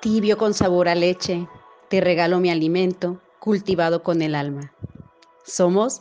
[0.00, 1.48] Tibio con sabor a leche,
[1.88, 4.72] te regalo mi alimento, cultivado con el alma.
[5.44, 5.98] Somos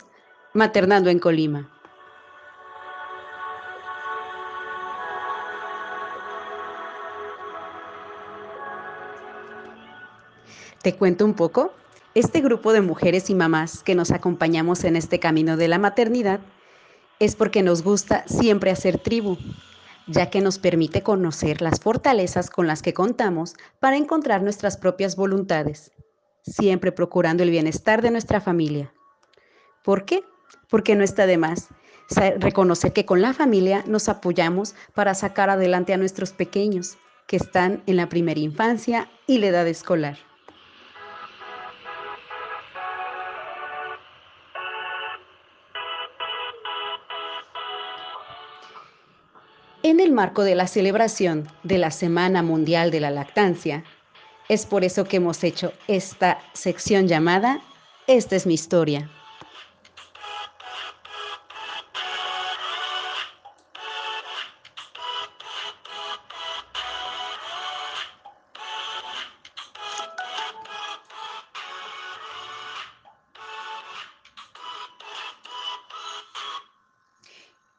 [0.54, 1.68] Maternando en Colima.
[10.84, 11.74] ¿Te cuento un poco?
[12.14, 16.40] Este grupo de mujeres y mamás que nos acompañamos en este camino de la maternidad
[17.18, 19.38] es porque nos gusta siempre hacer tribu,
[20.08, 25.16] ya que nos permite conocer las fortalezas con las que contamos para encontrar nuestras propias
[25.16, 25.92] voluntades,
[26.44, 28.94] siempre procurando el bienestar de nuestra familia.
[29.84, 30.24] ¿Por qué?
[30.70, 31.70] Porque no está de más
[32.40, 36.98] reconocer que con la familia nos apoyamos para sacar adelante a nuestros pequeños
[37.28, 40.27] que están en la primera infancia y la edad escolar.
[49.88, 53.86] En el marco de la celebración de la Semana Mundial de la Lactancia,
[54.50, 57.62] es por eso que hemos hecho esta sección llamada
[58.06, 59.10] Esta es mi historia.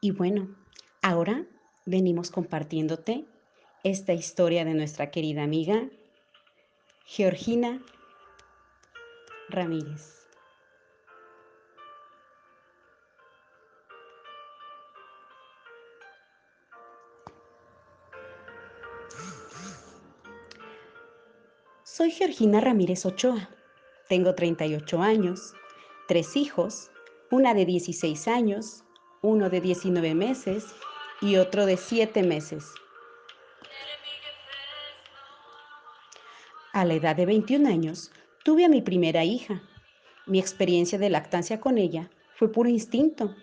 [0.01, 0.47] Y bueno,
[1.03, 1.45] ahora
[1.85, 3.25] venimos compartiéndote
[3.83, 5.89] esta historia de nuestra querida amiga
[7.05, 7.81] Georgina
[9.49, 10.27] Ramírez.
[21.83, 23.49] Soy Georgina Ramírez Ochoa.
[24.07, 25.53] Tengo 38 años,
[26.07, 26.91] tres hijos,
[27.29, 28.83] una de 16 años,
[29.21, 30.65] uno de 19 meses
[31.21, 32.73] y otro de siete meses.
[36.71, 38.11] A la edad de 21 años,
[38.43, 39.61] tuve a mi primera hija.
[40.25, 43.35] Mi experiencia de lactancia con ella fue puro instinto,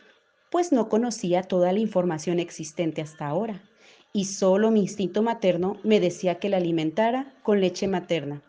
[0.50, 3.62] pues no conocía toda la información existente hasta ahora,
[4.12, 8.42] y solo mi instinto materno me decía que la alimentara con leche materna.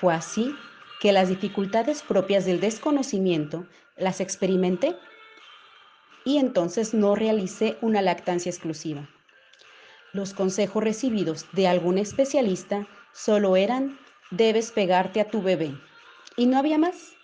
[0.00, 0.54] Fue así
[1.00, 3.66] que las dificultades propias del desconocimiento
[3.96, 4.96] las experimenté
[6.24, 9.08] y entonces no realicé una lactancia exclusiva.
[10.12, 13.98] Los consejos recibidos de algún especialista solo eran
[14.30, 15.74] debes pegarte a tu bebé
[16.36, 17.14] y no había más.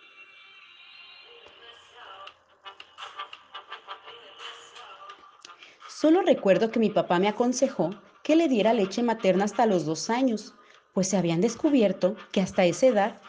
[5.88, 7.90] Solo recuerdo que mi papá me aconsejó
[8.22, 10.54] que le diera leche materna hasta los dos años,
[10.92, 13.20] pues se habían descubierto que hasta esa edad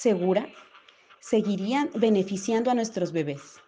[0.00, 0.48] segura,
[1.20, 3.60] seguirían beneficiando a nuestros bebés.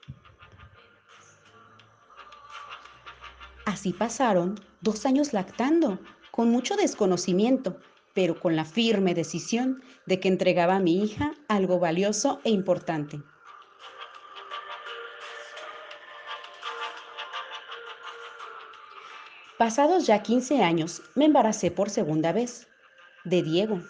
[3.67, 5.99] Así pasaron dos años lactando,
[6.31, 7.77] con mucho desconocimiento,
[8.15, 13.21] pero con la firme decisión de que entregaba a mi hija algo valioso e importante.
[19.59, 22.69] Pasados ya 15 años, me embaracé por segunda vez,
[23.25, 23.83] de Diego,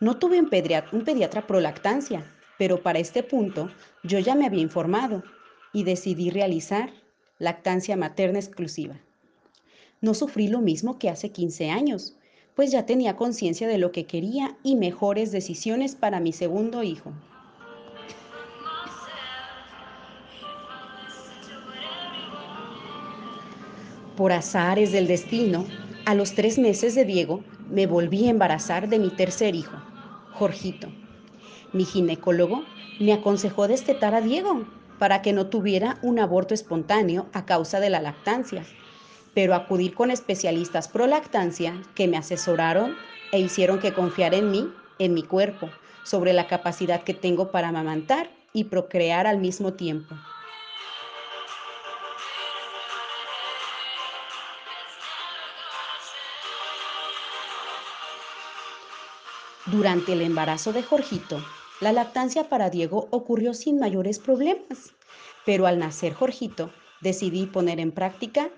[0.00, 2.24] no tuve un pediatra, un pediatra prolactancia,
[2.56, 3.68] pero para este punto
[4.04, 5.24] yo ya me había informado
[5.72, 6.90] y decidí realizar
[7.38, 9.00] lactancia materna exclusiva.
[10.00, 12.16] No sufrí lo mismo que hace 15 años,
[12.54, 17.12] pues ya tenía conciencia de lo que quería y mejores decisiones para mi segundo hijo.
[24.16, 25.66] Por azares del destino,
[26.04, 29.76] a los tres meses de Diego me volví a embarazar de mi tercer hijo.
[30.38, 30.88] Jorgito.
[31.72, 32.64] Mi ginecólogo
[33.00, 34.66] me aconsejó destetar a Diego
[34.98, 38.64] para que no tuviera un aborto espontáneo a causa de la lactancia,
[39.34, 42.96] pero acudir con especialistas pro lactancia que me asesoraron
[43.32, 45.70] e hicieron que confiara en mí, en mi cuerpo,
[46.04, 50.14] sobre la capacidad que tengo para amamantar y procrear al mismo tiempo.
[59.70, 61.44] Durante el embarazo de Jorgito,
[61.80, 64.94] la lactancia para Diego ocurrió sin mayores problemas,
[65.44, 66.72] pero al nacer Jorgito
[67.02, 68.48] decidí poner en práctica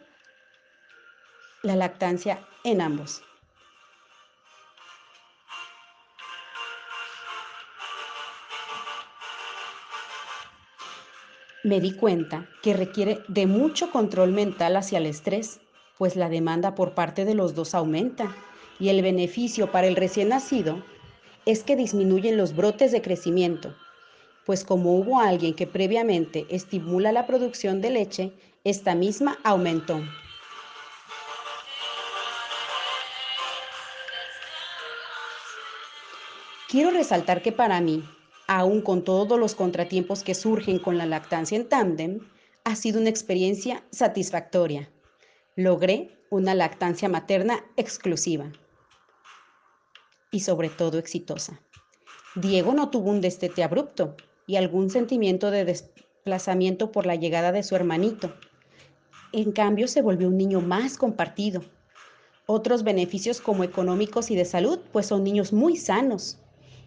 [1.64, 3.22] la lactancia en ambos.
[11.64, 15.58] Me di cuenta que requiere de mucho control mental hacia el estrés,
[15.98, 18.32] pues la demanda por parte de los dos aumenta
[18.78, 20.84] y el beneficio para el recién nacido
[21.46, 23.74] es que disminuyen los brotes de crecimiento,
[24.44, 28.32] pues como hubo alguien que previamente estimula la producción de leche,
[28.64, 30.02] esta misma aumentó.
[36.68, 38.04] Quiero resaltar que para mí,
[38.46, 42.20] aún con todos los contratiempos que surgen con la lactancia en tándem,
[42.64, 44.88] ha sido una experiencia satisfactoria.
[45.56, 48.52] Logré una lactancia materna exclusiva
[50.30, 51.60] y sobre todo exitosa.
[52.34, 54.16] Diego no tuvo un destete abrupto
[54.46, 58.34] y algún sentimiento de desplazamiento por la llegada de su hermanito.
[59.32, 61.62] En cambio, se volvió un niño más compartido.
[62.46, 66.38] Otros beneficios como económicos y de salud, pues son niños muy sanos.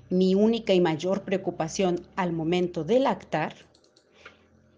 [0.09, 3.55] Mi única y mayor preocupación al momento de lactar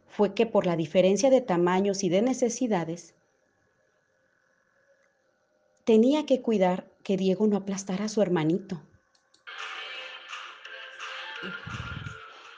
[0.07, 3.15] fue que por la diferencia de tamaños y de necesidades,
[5.83, 8.81] tenía que cuidar que Diego no aplastara a su hermanito.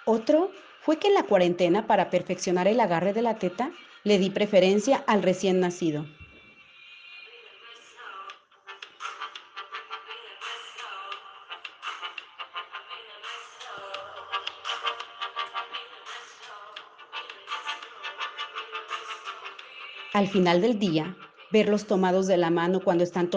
[0.06, 0.52] Otro
[0.82, 3.72] fue que en la cuarentena, para perfeccionar el agarre de la teta,
[4.06, 6.06] le di preferencia al recién nacido.
[20.14, 21.18] Al final del día,
[21.52, 23.30] verlos tomados de la mano cuando están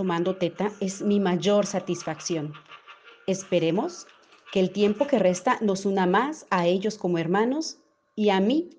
[0.00, 2.54] tomando teta es mi mayor satisfacción.
[3.26, 4.06] Esperemos
[4.50, 7.76] que el tiempo que resta nos una más a ellos como hermanos
[8.16, 8.70] y a mí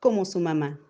[0.00, 0.80] como su mamá.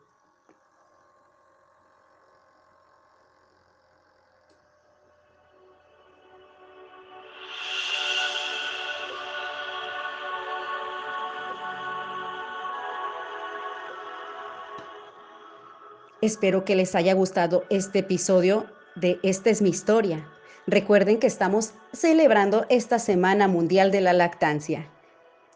[16.20, 20.28] Espero que les haya gustado este episodio de Esta es mi historia.
[20.66, 24.88] Recuerden que estamos celebrando esta Semana Mundial de la Lactancia.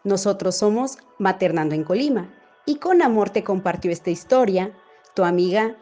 [0.03, 2.33] Nosotros somos Maternando en Colima
[2.65, 4.71] y con amor te compartió esta historia
[5.15, 5.75] tu amiga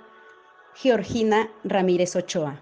[0.76, 2.62] Georgina Ramírez Ochoa.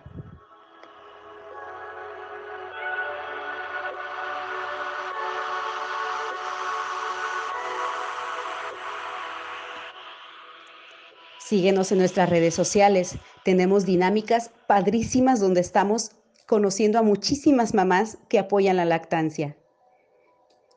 [11.37, 13.19] Síguenos en nuestras redes sociales.
[13.45, 16.13] Tenemos dinámicas padrísimas donde estamos
[16.47, 19.55] conociendo a muchísimas mamás que apoyan la lactancia.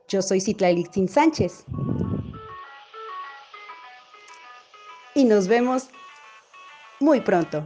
[0.06, 1.64] Yo soy Citlali Sánchez.
[5.14, 5.88] Y nos vemos
[7.00, 7.64] muy pronto.